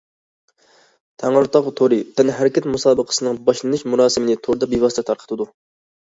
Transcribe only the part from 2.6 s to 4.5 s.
مۇسابىقىسىنىڭ باشلىنىش مۇراسىمىنى